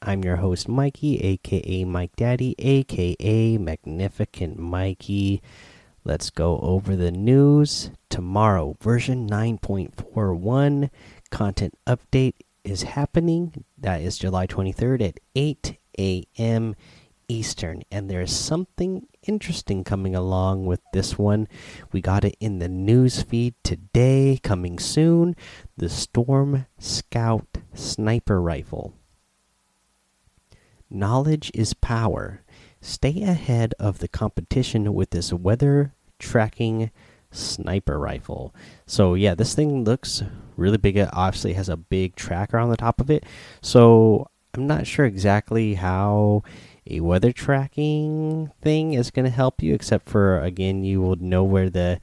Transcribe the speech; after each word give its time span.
I'm 0.00 0.22
your 0.22 0.36
host, 0.36 0.68
Mikey, 0.68 1.18
aka 1.18 1.84
Mike 1.84 2.14
Daddy, 2.14 2.54
aka 2.58 3.58
Magnificent 3.58 4.56
Mikey. 4.56 5.42
Let's 6.04 6.30
go 6.30 6.60
over 6.60 6.94
the 6.94 7.10
news. 7.10 7.90
Tomorrow, 8.08 8.76
version 8.80 9.28
9.41 9.28 10.90
content 11.32 11.74
update 11.84 12.34
is 12.62 12.84
happening. 12.84 13.64
That 13.76 14.00
is 14.00 14.18
July 14.18 14.46
23rd 14.46 15.08
at 15.08 15.20
8 15.34 15.76
a.m. 15.98 16.76
Eastern. 17.26 17.82
And 17.90 18.08
there's 18.08 18.34
something 18.34 19.04
interesting 19.26 19.82
coming 19.82 20.14
along 20.14 20.66
with 20.66 20.80
this 20.92 21.18
one. 21.18 21.48
We 21.90 22.00
got 22.00 22.24
it 22.24 22.36
in 22.38 22.60
the 22.60 22.68
news 22.68 23.22
feed 23.22 23.54
today, 23.64 24.38
coming 24.44 24.78
soon. 24.78 25.34
The 25.76 25.88
Storm 25.88 26.66
Scout 26.78 27.58
Sniper 27.74 28.40
Rifle. 28.40 28.94
Knowledge 30.90 31.50
is 31.54 31.74
power. 31.74 32.42
Stay 32.80 33.22
ahead 33.22 33.74
of 33.78 33.98
the 33.98 34.08
competition 34.08 34.94
with 34.94 35.10
this 35.10 35.32
weather 35.32 35.92
tracking 36.18 36.90
sniper 37.30 37.98
rifle. 37.98 38.54
So, 38.86 39.14
yeah, 39.14 39.34
this 39.34 39.54
thing 39.54 39.84
looks 39.84 40.22
really 40.56 40.78
big. 40.78 40.96
It 40.96 41.10
obviously 41.12 41.52
has 41.54 41.68
a 41.68 41.76
big 41.76 42.16
tracker 42.16 42.58
on 42.58 42.70
the 42.70 42.76
top 42.76 43.00
of 43.00 43.10
it. 43.10 43.24
So, 43.60 44.30
I'm 44.54 44.66
not 44.66 44.86
sure 44.86 45.04
exactly 45.04 45.74
how 45.74 46.42
a 46.86 47.00
weather 47.00 47.32
tracking 47.32 48.50
thing 48.62 48.94
is 48.94 49.10
going 49.10 49.26
to 49.26 49.30
help 49.30 49.62
you, 49.62 49.74
except 49.74 50.08
for, 50.08 50.40
again, 50.40 50.84
you 50.84 51.02
will 51.02 51.16
know 51.16 51.44
where 51.44 51.68
the 51.68 52.00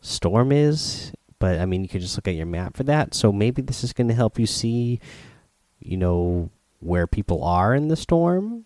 storm 0.00 0.52
is. 0.52 1.12
But, 1.38 1.60
I 1.60 1.66
mean, 1.66 1.82
you 1.82 1.88
could 1.88 2.02
just 2.02 2.16
look 2.16 2.28
at 2.28 2.34
your 2.34 2.46
map 2.46 2.76
for 2.76 2.82
that. 2.84 3.14
So, 3.14 3.32
maybe 3.32 3.62
this 3.62 3.82
is 3.82 3.94
going 3.94 4.08
to 4.08 4.14
help 4.14 4.38
you 4.38 4.46
see, 4.46 5.00
you 5.80 5.96
know, 5.96 6.50
where 6.80 7.06
people 7.06 7.42
are 7.42 7.74
in 7.74 7.88
the 7.88 7.96
storm 7.96 8.64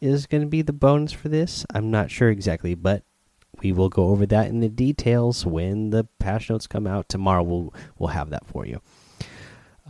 is 0.00 0.26
going 0.26 0.42
to 0.42 0.48
be 0.48 0.62
the 0.62 0.72
bonus 0.72 1.12
for 1.12 1.28
this. 1.28 1.66
I'm 1.74 1.90
not 1.90 2.10
sure 2.10 2.30
exactly, 2.30 2.74
but 2.74 3.02
we 3.60 3.72
will 3.72 3.88
go 3.88 4.04
over 4.08 4.26
that 4.26 4.48
in 4.48 4.60
the 4.60 4.68
details 4.68 5.44
when 5.44 5.90
the 5.90 6.04
patch 6.18 6.48
notes 6.50 6.66
come 6.66 6.86
out 6.86 7.08
tomorrow. 7.08 7.42
We'll 7.42 7.74
we'll 7.98 8.10
have 8.10 8.30
that 8.30 8.46
for 8.46 8.66
you. 8.66 8.80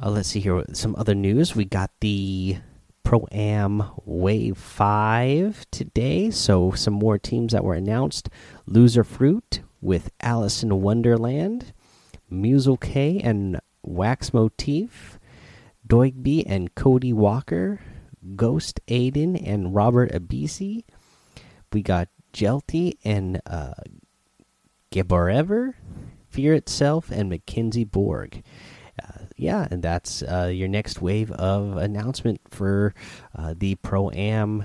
Uh, 0.00 0.10
let's 0.10 0.28
see 0.28 0.40
here. 0.40 0.64
Some 0.72 0.94
other 0.96 1.14
news. 1.14 1.54
We 1.54 1.64
got 1.64 1.90
the 2.00 2.58
Pro 3.02 3.26
Am 3.32 3.84
Wave 4.04 4.56
Five 4.56 5.66
today. 5.70 6.30
So 6.30 6.70
some 6.72 6.94
more 6.94 7.18
teams 7.18 7.52
that 7.52 7.64
were 7.64 7.74
announced. 7.74 8.28
Loserfruit 8.68 9.60
with 9.80 10.10
Alison 10.20 10.80
Wonderland, 10.80 11.72
Muselk 12.30 13.22
and 13.22 13.60
Wax 13.82 14.32
Motif, 14.32 15.17
Doigby 15.88 16.44
and 16.46 16.74
Cody 16.74 17.12
Walker, 17.12 17.80
Ghost 18.36 18.80
Aydan 18.88 19.42
and 19.44 19.74
Robert 19.74 20.12
Abisi. 20.12 20.84
We 21.72 21.82
got 21.82 22.08
Jelty 22.32 22.98
and 23.04 23.40
uh, 23.46 23.74
Fear 26.30 26.54
Itself, 26.54 27.10
and 27.10 27.28
Mackenzie 27.28 27.84
Borg. 27.84 28.42
Uh, 29.02 29.24
yeah, 29.36 29.66
and 29.70 29.82
that's 29.82 30.22
uh, 30.22 30.50
your 30.52 30.68
next 30.68 31.00
wave 31.00 31.30
of 31.32 31.76
announcement 31.76 32.40
for 32.50 32.94
uh, 33.34 33.54
the 33.56 33.76
Pro 33.76 34.10
Am 34.10 34.64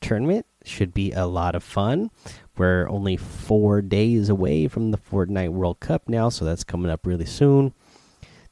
tournament. 0.00 0.46
Should 0.64 0.94
be 0.94 1.12
a 1.12 1.26
lot 1.26 1.54
of 1.54 1.62
fun. 1.62 2.10
We're 2.56 2.88
only 2.88 3.16
four 3.16 3.82
days 3.82 4.28
away 4.28 4.68
from 4.68 4.90
the 4.90 4.98
Fortnite 4.98 5.50
World 5.50 5.80
Cup 5.80 6.08
now, 6.08 6.28
so 6.28 6.44
that's 6.44 6.64
coming 6.64 6.90
up 6.90 7.06
really 7.06 7.26
soon. 7.26 7.74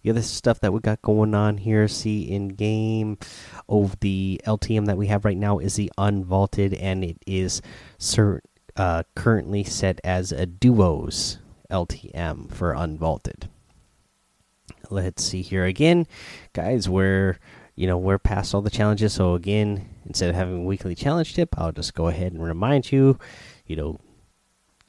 The 0.03 0.11
other 0.11 0.23
stuff 0.23 0.61
that 0.61 0.73
we 0.73 0.81
got 0.81 1.01
going 1.01 1.35
on 1.35 1.59
here, 1.59 1.87
see 1.87 2.23
in 2.23 2.49
game 2.49 3.19
of 3.69 3.99
the 4.01 4.41
LTM 4.45 4.87
that 4.87 4.99
we 4.99 5.07
have 5.07 5.25
right 5.25 5.37
now 5.37 5.59
is 5.59 5.77
the 5.77 5.93
unvaulted, 5.97 6.77
and 6.81 7.05
it 7.05 7.19
is 7.25 7.63
uh, 8.77 9.03
currently 9.15 9.62
set 9.62 10.01
as 10.03 10.33
a 10.33 10.47
duos 10.47 11.39
LTM 11.71 12.53
for 12.53 12.75
unvaulted. 12.75 13.49
Let's 14.91 15.25
see 15.25 15.43
here 15.43 15.65
again, 15.65 16.07
guys. 16.53 16.89
We're 16.89 17.39
you 17.77 17.87
know 17.87 17.97
we're 17.97 18.19
past 18.19 18.55
all 18.55 18.61
the 18.61 18.71
challenges, 18.71 19.15
so 19.15 19.35
again, 19.35 19.89
instead 20.05 20.29
of 20.31 20.35
having 20.35 20.59
a 20.59 20.67
weekly 20.67 20.95
challenge 20.95 21.35
tip, 21.35 21.57
I'll 21.57 21.73
just 21.73 21.95
go 21.95 22.09
ahead 22.09 22.33
and 22.33 22.43
remind 22.43 22.91
you, 22.91 23.19
you 23.67 23.77
know, 23.77 24.01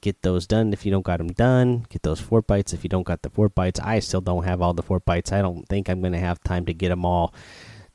get 0.03 0.21
those 0.21 0.45
done 0.45 0.73
if 0.73 0.85
you 0.85 0.91
don't 0.91 1.05
got 1.05 1.17
them 1.17 1.29
done 1.29 1.85
get 1.87 2.03
those 2.03 2.21
Fortbytes 2.21 2.73
if 2.73 2.83
you 2.83 2.89
don't 2.89 3.07
got 3.07 3.21
the 3.21 3.29
Fortbytes 3.29 3.79
i 3.81 3.99
still 3.99 4.19
don't 4.19 4.43
have 4.43 4.61
all 4.61 4.73
the 4.73 4.83
Fortbytes 4.83 5.31
i 5.31 5.41
don't 5.41 5.65
think 5.69 5.87
i'm 5.87 6.01
gonna 6.01 6.19
have 6.19 6.43
time 6.43 6.65
to 6.65 6.73
get 6.73 6.89
them 6.89 7.05
all 7.05 7.33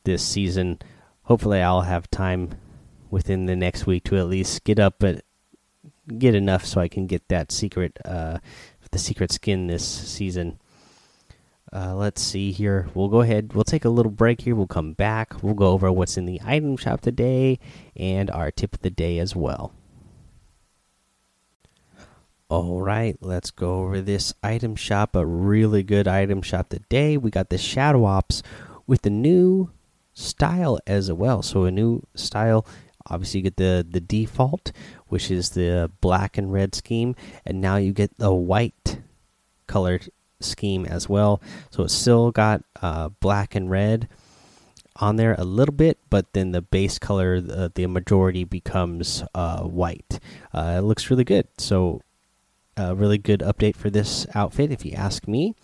this 0.04 0.24
season 0.24 0.78
hopefully 1.24 1.60
i'll 1.60 1.82
have 1.82 2.10
time 2.10 2.52
within 3.10 3.44
the 3.44 3.54
next 3.54 3.86
week 3.86 4.04
to 4.04 4.16
at 4.16 4.26
least 4.26 4.64
get 4.64 4.78
up 4.78 4.94
but 4.98 5.22
get 6.16 6.34
enough 6.34 6.64
so 6.64 6.80
i 6.80 6.88
can 6.88 7.06
get 7.06 7.28
that 7.28 7.52
secret 7.52 7.98
uh 8.06 8.38
the 8.90 8.98
secret 8.98 9.30
skin 9.30 9.66
this 9.66 9.84
season 9.86 10.58
uh, 11.70 11.94
let's 11.94 12.22
see 12.22 12.50
here. 12.50 12.88
We'll 12.94 13.08
go 13.08 13.20
ahead. 13.20 13.52
We'll 13.52 13.62
take 13.62 13.84
a 13.84 13.90
little 13.90 14.10
break 14.10 14.40
here. 14.40 14.54
We'll 14.54 14.66
come 14.66 14.94
back. 14.94 15.42
We'll 15.42 15.52
go 15.52 15.66
over 15.66 15.92
what's 15.92 16.16
in 16.16 16.24
the 16.24 16.40
item 16.42 16.78
shop 16.78 17.02
today 17.02 17.58
and 17.94 18.30
our 18.30 18.50
tip 18.50 18.72
of 18.72 18.80
the 18.80 18.88
day 18.88 19.18
as 19.18 19.36
well. 19.36 19.74
All 22.50 22.80
right, 22.80 23.14
let's 23.20 23.50
go 23.50 23.80
over 23.80 24.00
this 24.00 24.32
item 24.42 24.74
shop. 24.74 25.14
A 25.14 25.26
really 25.26 25.82
good 25.82 26.08
item 26.08 26.40
shop 26.40 26.70
today. 26.70 27.18
We 27.18 27.30
got 27.30 27.50
the 27.50 27.58
Shadow 27.58 28.06
Ops 28.06 28.42
with 28.86 29.02
the 29.02 29.10
new 29.10 29.70
style 30.14 30.78
as 30.86 31.12
well. 31.12 31.42
So 31.42 31.64
a 31.64 31.70
new 31.70 32.06
style. 32.14 32.64
Obviously, 33.04 33.40
you 33.40 33.44
get 33.44 33.56
the 33.56 33.86
the 33.86 34.00
default, 34.00 34.72
which 35.08 35.30
is 35.30 35.50
the 35.50 35.90
black 36.00 36.38
and 36.38 36.50
red 36.50 36.74
scheme, 36.74 37.14
and 37.44 37.60
now 37.60 37.76
you 37.76 37.92
get 37.92 38.16
the 38.16 38.32
white 38.32 39.00
colored 39.66 40.08
scheme 40.40 40.86
as 40.86 41.06
well. 41.06 41.42
So 41.68 41.82
it's 41.82 41.92
still 41.92 42.30
got 42.30 42.64
uh, 42.80 43.10
black 43.20 43.54
and 43.56 43.70
red 43.70 44.08
on 44.96 45.16
there 45.16 45.34
a 45.36 45.44
little 45.44 45.74
bit, 45.74 45.98
but 46.08 46.32
then 46.32 46.52
the 46.52 46.62
base 46.62 46.98
color, 46.98 47.42
the, 47.42 47.70
the 47.74 47.86
majority 47.86 48.44
becomes 48.44 49.22
uh, 49.34 49.62
white. 49.64 50.18
Uh, 50.54 50.76
it 50.78 50.80
looks 50.80 51.10
really 51.10 51.24
good. 51.24 51.46
So 51.58 52.00
a 52.78 52.94
really 52.94 53.18
good 53.18 53.40
update 53.40 53.76
for 53.76 53.90
this 53.90 54.26
outfit, 54.34 54.70
if 54.70 54.84
you 54.84 54.92
ask 54.92 55.26
me. 55.26 55.54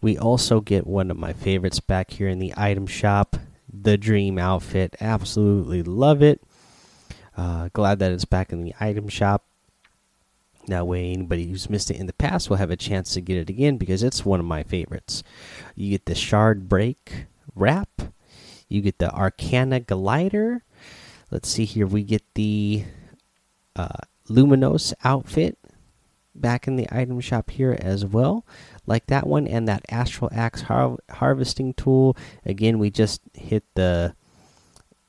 We 0.00 0.16
also 0.16 0.60
get 0.60 0.86
one 0.86 1.10
of 1.10 1.16
my 1.16 1.32
favorites 1.32 1.80
back 1.80 2.12
here 2.12 2.28
in 2.28 2.38
the 2.38 2.54
item 2.56 2.86
shop, 2.86 3.36
the 3.72 3.98
Dream 3.98 4.38
outfit. 4.38 4.94
Absolutely 5.00 5.82
love 5.82 6.22
it. 6.22 6.42
Uh, 7.36 7.68
glad 7.72 7.98
that 7.98 8.12
it's 8.12 8.24
back 8.24 8.52
in 8.52 8.62
the 8.62 8.74
item 8.78 9.08
shop. 9.08 9.44
That 10.68 10.86
way, 10.86 11.12
anybody 11.12 11.48
who's 11.48 11.70
missed 11.70 11.90
it 11.90 11.96
in 11.96 12.06
the 12.06 12.12
past 12.12 12.48
will 12.48 12.56
have 12.56 12.70
a 12.70 12.76
chance 12.76 13.14
to 13.14 13.20
get 13.20 13.36
it 13.36 13.50
again 13.50 13.76
because 13.76 14.02
it's 14.02 14.24
one 14.24 14.40
of 14.40 14.46
my 14.46 14.62
favorites. 14.62 15.22
You 15.74 15.90
get 15.90 16.06
the 16.06 16.14
Shard 16.14 16.68
Break 16.68 17.26
wrap, 17.54 18.02
you 18.68 18.80
get 18.82 18.98
the 18.98 19.12
Arcana 19.12 19.80
Glider. 19.80 20.64
Let's 21.30 21.48
see 21.48 21.64
here, 21.64 21.86
we 21.86 22.02
get 22.02 22.22
the 22.34 22.84
uh, 23.76 23.88
Luminos 24.28 24.92
outfit 25.04 25.56
back 26.40 26.66
in 26.66 26.76
the 26.76 26.88
item 26.90 27.20
shop 27.20 27.50
here 27.50 27.76
as 27.80 28.04
well. 28.04 28.46
Like 28.86 29.06
that 29.06 29.26
one 29.26 29.46
and 29.46 29.66
that 29.68 29.84
astral 29.88 30.30
axe 30.32 30.62
har 30.62 30.96
harvesting 31.10 31.74
tool. 31.74 32.16
Again 32.44 32.78
we 32.78 32.90
just 32.90 33.20
hit 33.34 33.64
the 33.74 34.14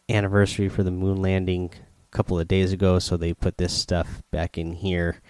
anniversary 0.09 0.69
for 0.69 0.83
the 0.83 0.91
moon 0.91 1.21
landing 1.21 1.71
a 2.11 2.15
couple 2.15 2.39
of 2.39 2.47
days 2.47 2.71
ago 2.71 2.99
so 2.99 3.17
they 3.17 3.33
put 3.33 3.57
this 3.57 3.73
stuff 3.73 4.23
back 4.31 4.57
in 4.57 4.73
here 4.73 5.21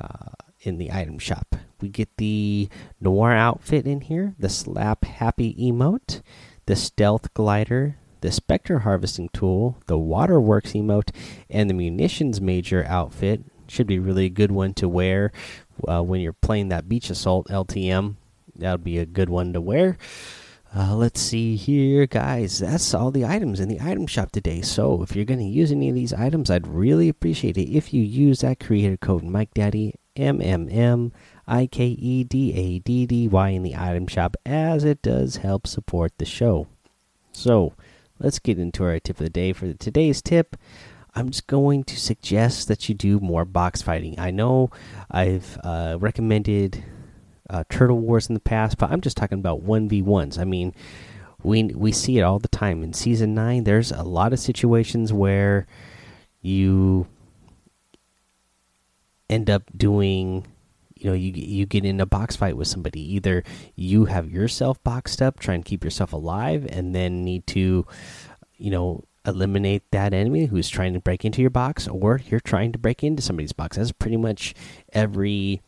uh, 0.00 0.30
in 0.60 0.78
the 0.78 0.92
item 0.92 1.18
shop. 1.18 1.56
We 1.80 1.88
get 1.88 2.16
the 2.16 2.68
noir 3.00 3.32
outfit 3.32 3.86
in 3.86 4.02
here 4.02 4.34
the 4.38 4.48
slap 4.48 5.04
happy 5.04 5.54
emote 5.54 6.22
the 6.66 6.76
stealth 6.76 7.34
glider 7.34 7.96
the 8.20 8.30
specter 8.30 8.80
harvesting 8.80 9.28
tool 9.32 9.78
the 9.86 9.98
waterworks 9.98 10.72
emote 10.72 11.10
and 11.50 11.68
the 11.68 11.74
munitions 11.74 12.40
major 12.40 12.84
outfit 12.86 13.42
should 13.68 13.86
be 13.86 13.98
really 13.98 14.26
a 14.26 14.30
good 14.30 14.52
one 14.52 14.74
to 14.74 14.88
wear 14.88 15.32
uh, 15.88 16.02
when 16.02 16.20
you're 16.20 16.32
playing 16.32 16.68
that 16.68 16.88
beach 16.88 17.10
assault 17.10 17.48
LTM. 17.48 18.16
That 18.56 18.72
would 18.72 18.84
be 18.84 18.98
a 18.98 19.06
good 19.06 19.30
one 19.30 19.52
to 19.52 19.60
wear. 19.60 19.96
Uh, 20.74 20.94
let's 20.94 21.20
see 21.20 21.54
here, 21.54 22.06
guys. 22.06 22.58
That's 22.58 22.94
all 22.94 23.10
the 23.10 23.26
items 23.26 23.60
in 23.60 23.68
the 23.68 23.80
item 23.80 24.06
shop 24.06 24.32
today. 24.32 24.62
So, 24.62 25.02
if 25.02 25.14
you're 25.14 25.26
going 25.26 25.40
to 25.40 25.44
use 25.44 25.70
any 25.70 25.90
of 25.90 25.94
these 25.94 26.14
items, 26.14 26.50
I'd 26.50 26.66
really 26.66 27.10
appreciate 27.10 27.58
it 27.58 27.70
if 27.70 27.92
you 27.92 28.02
use 28.02 28.40
that 28.40 28.58
creator 28.58 28.96
code 28.96 29.22
Mike 29.22 29.52
Daddy 29.52 29.96
M 30.16 30.40
M 30.40 30.70
M 30.70 31.12
I 31.46 31.66
K 31.66 31.88
E 31.88 32.24
D 32.24 32.54
A 32.54 32.78
D 32.78 33.04
D 33.04 33.28
Y 33.28 33.48
in 33.50 33.62
the 33.62 33.76
item 33.76 34.06
shop, 34.06 34.34
as 34.46 34.82
it 34.84 35.02
does 35.02 35.36
help 35.36 35.66
support 35.66 36.12
the 36.16 36.24
show. 36.24 36.68
So, 37.32 37.74
let's 38.18 38.38
get 38.38 38.58
into 38.58 38.82
our 38.84 38.98
tip 38.98 39.20
of 39.20 39.24
the 39.24 39.30
day. 39.30 39.52
For 39.52 39.74
today's 39.74 40.22
tip, 40.22 40.56
I'm 41.14 41.30
just 41.30 41.46
going 41.46 41.84
to 41.84 42.00
suggest 42.00 42.68
that 42.68 42.88
you 42.88 42.94
do 42.94 43.20
more 43.20 43.44
box 43.44 43.82
fighting. 43.82 44.18
I 44.18 44.30
know 44.30 44.70
I've 45.10 45.58
uh, 45.62 45.98
recommended 46.00 46.82
uh, 47.50 47.64
Turtle 47.68 47.98
Wars 47.98 48.28
in 48.28 48.34
the 48.34 48.40
past, 48.40 48.78
but 48.78 48.90
I'm 48.90 49.02
just 49.02 49.16
talking 49.16 49.38
about 49.38 49.64
1v1s. 49.64 50.38
I 50.38 50.44
mean, 50.44 50.74
we 51.42 51.64
we 51.64 51.92
see 51.92 52.18
it 52.18 52.22
all 52.22 52.38
the 52.38 52.48
time 52.48 52.82
in 52.82 52.92
season 52.92 53.34
9. 53.34 53.64
There's 53.64 53.92
a 53.92 54.02
lot 54.04 54.32
of 54.32 54.38
situations 54.38 55.12
where 55.12 55.66
you 56.40 57.06
end 59.28 59.50
up 59.50 59.64
doing 59.76 60.46
you 60.94 61.10
know 61.10 61.14
you 61.14 61.32
you 61.34 61.66
get 61.66 61.84
in 61.84 62.00
a 62.00 62.06
box 62.06 62.36
fight 62.36 62.56
with 62.56 62.68
somebody 62.68 63.00
either 63.14 63.42
you 63.74 64.04
have 64.04 64.30
yourself 64.30 64.82
boxed 64.84 65.22
up 65.22 65.40
trying 65.40 65.62
to 65.62 65.68
keep 65.68 65.82
yourself 65.82 66.12
alive 66.12 66.66
and 66.68 66.94
then 66.94 67.24
need 67.24 67.46
to 67.46 67.86
you 68.58 68.70
know 68.70 69.02
eliminate 69.26 69.82
that 69.90 70.12
enemy 70.12 70.46
who's 70.46 70.68
trying 70.68 70.94
to 70.94 71.00
break 71.00 71.24
into 71.24 71.40
your 71.40 71.50
box 71.50 71.86
or 71.88 72.20
you're 72.28 72.40
trying 72.40 72.72
to 72.72 72.78
break 72.78 73.04
into 73.04 73.22
somebody's 73.22 73.52
box. 73.52 73.76
That's 73.76 73.92
pretty 73.92 74.16
much 74.16 74.54
every 74.92 75.62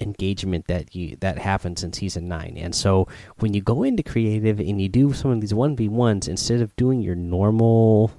engagement 0.00 0.66
that 0.68 0.94
you 0.94 1.16
that 1.20 1.38
happens 1.38 1.82
in 1.82 1.92
season 1.92 2.28
9 2.28 2.56
and 2.56 2.74
so 2.74 3.08
when 3.40 3.52
you 3.52 3.60
go 3.60 3.82
into 3.82 4.04
creative 4.04 4.60
and 4.60 4.80
you 4.80 4.88
do 4.88 5.12
some 5.12 5.32
of 5.32 5.40
these 5.40 5.52
1v1s 5.52 6.28
instead 6.28 6.60
of 6.60 6.74
doing 6.76 7.02
your 7.02 7.16
normal 7.16 8.12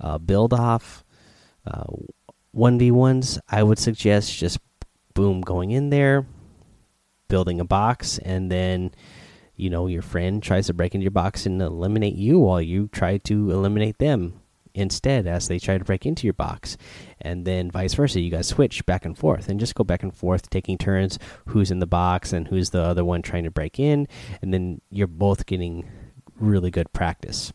uh, 0.00 0.18
build 0.18 0.52
off 0.52 1.02
uh, 1.66 1.84
1v1s 2.54 3.38
i 3.48 3.62
would 3.62 3.78
suggest 3.78 4.36
just 4.36 4.58
boom 5.14 5.40
going 5.40 5.70
in 5.70 5.88
there 5.88 6.26
building 7.28 7.58
a 7.58 7.64
box 7.64 8.18
and 8.18 8.52
then 8.52 8.90
you 9.58 9.68
know 9.68 9.86
your 9.86 10.02
friend 10.02 10.42
tries 10.42 10.66
to 10.68 10.74
break 10.74 10.94
into 10.94 11.04
your 11.04 11.10
box 11.10 11.44
and 11.44 11.60
eliminate 11.60 12.14
you 12.14 12.38
while 12.38 12.62
you 12.62 12.88
try 12.88 13.18
to 13.18 13.50
eliminate 13.50 13.98
them 13.98 14.40
instead 14.74 15.26
as 15.26 15.48
they 15.48 15.58
try 15.58 15.76
to 15.76 15.84
break 15.84 16.06
into 16.06 16.26
your 16.26 16.34
box. 16.34 16.76
And 17.20 17.44
then 17.44 17.70
vice 17.70 17.94
versa 17.94 18.20
you 18.20 18.30
guys 18.30 18.46
switch 18.46 18.86
back 18.86 19.04
and 19.04 19.18
forth 19.18 19.48
and 19.48 19.58
just 19.58 19.74
go 19.74 19.82
back 19.82 20.02
and 20.02 20.14
forth 20.14 20.48
taking 20.50 20.78
turns 20.78 21.18
who's 21.46 21.70
in 21.70 21.80
the 21.80 21.86
box 21.86 22.32
and 22.32 22.46
who's 22.46 22.70
the 22.70 22.82
other 22.82 23.04
one 23.04 23.20
trying 23.20 23.44
to 23.44 23.50
break 23.50 23.80
in. 23.80 24.06
And 24.40 24.54
then 24.54 24.80
you're 24.90 25.08
both 25.08 25.46
getting 25.46 25.90
really 26.38 26.70
good 26.70 26.92
practice. 26.92 27.52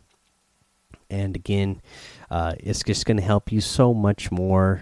And 1.09 1.35
again 1.35 1.81
uh, 2.29 2.53
it's 2.59 2.83
just 2.83 3.05
going 3.05 3.17
to 3.17 3.23
help 3.23 3.51
you 3.51 3.61
so 3.61 3.93
much 3.93 4.31
more 4.31 4.81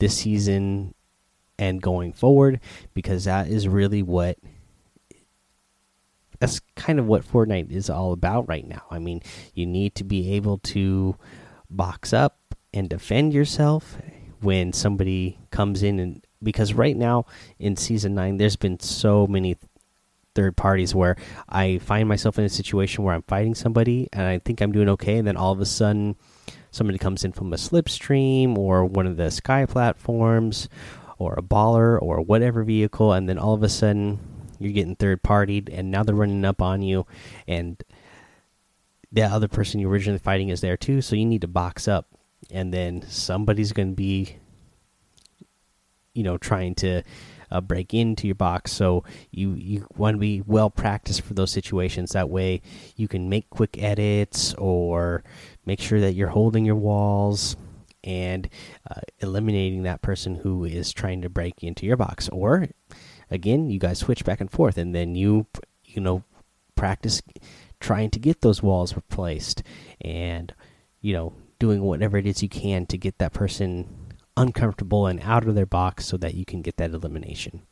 this 0.00 0.18
season 0.18 0.94
and 1.58 1.80
going 1.80 2.12
forward 2.12 2.58
because 2.94 3.24
that 3.24 3.46
is 3.46 3.68
really 3.68 4.02
what 4.02 4.38
that's 6.40 6.60
kind 6.74 6.98
of 6.98 7.06
what 7.06 7.22
Fortnite 7.22 7.70
is 7.70 7.88
all 7.88 8.12
about 8.12 8.48
right 8.48 8.66
now. 8.66 8.82
I 8.90 8.98
mean, 8.98 9.22
you 9.54 9.66
need 9.66 9.94
to 9.96 10.04
be 10.04 10.32
able 10.34 10.58
to 10.58 11.16
box 11.68 12.12
up 12.12 12.38
and 12.74 12.88
defend 12.88 13.32
yourself 13.32 13.98
when 14.40 14.72
somebody 14.72 15.38
comes 15.50 15.82
in 15.82 16.00
and 16.00 16.24
because 16.42 16.72
right 16.72 16.96
now 16.96 17.26
in 17.58 17.76
season 17.76 18.14
9 18.14 18.38
there's 18.38 18.56
been 18.56 18.80
so 18.80 19.26
many 19.26 19.56
third 20.34 20.56
parties 20.56 20.94
where 20.94 21.16
I 21.48 21.78
find 21.78 22.08
myself 22.08 22.38
in 22.38 22.44
a 22.44 22.48
situation 22.48 23.04
where 23.04 23.14
I'm 23.14 23.22
fighting 23.22 23.54
somebody 23.54 24.08
and 24.12 24.22
I 24.22 24.38
think 24.38 24.60
I'm 24.60 24.72
doing 24.72 24.88
okay 24.90 25.18
and 25.18 25.26
then 25.26 25.36
all 25.36 25.52
of 25.52 25.60
a 25.60 25.66
sudden 25.66 26.16
somebody 26.70 26.98
comes 26.98 27.24
in 27.24 27.32
from 27.32 27.52
a 27.52 27.56
slipstream 27.56 28.56
or 28.56 28.84
one 28.86 29.06
of 29.06 29.16
the 29.16 29.30
sky 29.30 29.66
platforms 29.66 30.68
or 31.18 31.34
a 31.34 31.42
baller 31.42 32.00
or 32.00 32.20
whatever 32.22 32.62
vehicle 32.62 33.12
and 33.12 33.28
then 33.28 33.38
all 33.38 33.52
of 33.52 33.62
a 33.62 33.68
sudden 33.68 34.18
you're 34.60 34.72
getting 34.72 34.96
third 34.96 35.22
partied 35.22 35.68
and 35.72 35.90
now 35.90 36.02
they're 36.02 36.14
running 36.14 36.44
up 36.44 36.62
on 36.62 36.82
you 36.82 37.06
and 37.48 37.82
the 39.12 39.22
other 39.22 39.48
person 39.48 39.80
you 39.80 39.90
originally 39.90 40.18
fighting 40.18 40.50
is 40.50 40.60
there 40.60 40.76
too 40.76 41.00
so 41.00 41.16
you 41.16 41.26
need 41.26 41.40
to 41.40 41.48
box 41.48 41.88
up. 41.88 42.06
And 42.52 42.72
then 42.72 43.02
somebody's 43.02 43.72
going 43.72 43.90
to 43.90 43.96
be 43.96 44.36
you 46.14 46.22
know 46.22 46.38
trying 46.38 46.74
to 46.76 47.02
uh, 47.50 47.60
break 47.60 47.94
into 47.94 48.26
your 48.26 48.34
box. 48.34 48.72
So 48.72 49.04
you 49.30 49.52
you 49.54 49.86
want 49.96 50.14
to 50.16 50.18
be 50.18 50.42
well 50.46 50.70
practiced 50.70 51.22
for 51.22 51.34
those 51.34 51.50
situations. 51.50 52.12
That 52.12 52.30
way 52.30 52.62
you 52.96 53.08
can 53.08 53.28
make 53.28 53.50
quick 53.50 53.80
edits 53.82 54.54
or 54.54 55.22
make 55.66 55.80
sure 55.80 56.00
that 56.00 56.14
you're 56.14 56.28
holding 56.28 56.64
your 56.64 56.76
walls 56.76 57.56
and 58.02 58.48
uh, 58.90 59.00
eliminating 59.18 59.82
that 59.82 60.00
person 60.00 60.36
who 60.36 60.64
is 60.64 60.92
trying 60.92 61.22
to 61.22 61.28
break 61.28 61.62
into 61.62 61.86
your 61.86 61.96
box. 61.96 62.28
Or 62.30 62.68
again 63.30 63.70
you 63.70 63.78
guys 63.78 63.98
switch 63.98 64.24
back 64.24 64.40
and 64.40 64.50
forth 64.50 64.76
and 64.76 64.94
then 64.94 65.14
you 65.14 65.46
you 65.84 66.00
know 66.00 66.22
practice 66.74 67.22
trying 67.78 68.10
to 68.10 68.18
get 68.18 68.40
those 68.40 68.62
walls 68.62 68.94
replaced 68.94 69.62
and 70.00 70.54
you 71.00 71.12
know 71.12 71.34
doing 71.58 71.82
whatever 71.82 72.16
it 72.16 72.26
is 72.26 72.42
you 72.42 72.48
can 72.48 72.86
to 72.86 72.98
get 72.98 73.18
that 73.18 73.32
person 73.32 74.10
uncomfortable 74.36 75.06
and 75.06 75.20
out 75.20 75.46
of 75.46 75.54
their 75.54 75.66
box 75.66 76.06
so 76.06 76.16
that 76.16 76.34
you 76.34 76.44
can 76.44 76.62
get 76.62 76.76
that 76.78 76.90
elimination. 76.90 77.62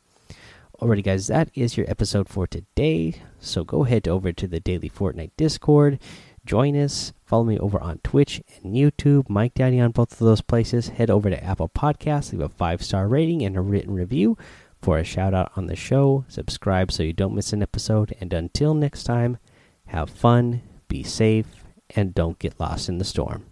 Alrighty, 0.79 1.03
guys, 1.03 1.27
that 1.27 1.49
is 1.55 1.75
your 1.75 1.89
episode 1.89 2.29
for 2.29 2.47
today. 2.47 3.15
So 3.39 3.65
go 3.65 3.83
ahead 3.83 4.07
over 4.07 4.31
to 4.31 4.47
the 4.47 4.61
Daily 4.61 4.89
Fortnite 4.89 5.31
Discord, 5.35 5.99
join 6.45 6.75
us, 6.75 7.11
follow 7.25 7.43
me 7.43 7.59
over 7.59 7.81
on 7.81 7.99
Twitch 7.99 8.41
and 8.63 8.75
YouTube, 8.75 9.27
Mike 9.27 9.55
Daddy 9.55 9.79
on 9.79 9.91
both 9.91 10.13
of 10.13 10.19
those 10.19 10.41
places. 10.41 10.89
Head 10.89 11.09
over 11.09 11.29
to 11.29 11.43
Apple 11.43 11.67
Podcasts, 11.67 12.31
leave 12.31 12.41
a 12.41 12.49
five 12.49 12.81
star 12.81 13.09
rating 13.09 13.43
and 13.43 13.57
a 13.57 13.61
written 13.61 13.93
review 13.93 14.37
for 14.81 14.97
a 14.97 15.03
shout 15.03 15.33
out 15.33 15.51
on 15.55 15.67
the 15.67 15.75
show. 15.75 16.25
Subscribe 16.27 16.91
so 16.91 17.03
you 17.03 17.13
don't 17.13 17.35
miss 17.35 17.53
an 17.53 17.61
episode. 17.61 18.15
And 18.19 18.33
until 18.33 18.73
next 18.73 19.03
time, 19.03 19.37
have 19.87 20.09
fun, 20.09 20.61
be 20.87 21.03
safe, 21.03 21.47
and 21.95 22.13
don't 22.13 22.39
get 22.39 22.59
lost 22.59 22.89
in 22.89 22.97
the 22.97 23.05
storm. 23.05 23.48